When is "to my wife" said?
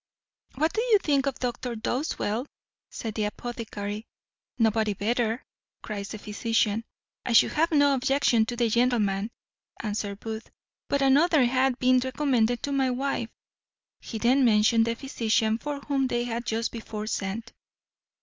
12.63-13.29